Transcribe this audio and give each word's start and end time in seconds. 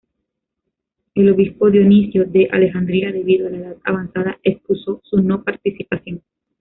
El 1.13 1.29
obispo 1.29 1.69
Dionisio 1.69 2.25
de 2.25 2.49
Alejandría, 2.51 3.11
debido 3.11 3.45
a 3.45 3.51
la 3.51 3.57
edad 3.57 3.77
avanzada, 3.83 4.39
excusó 4.41 4.99
su 5.03 5.21
no 5.21 5.43
participación. 5.43 6.23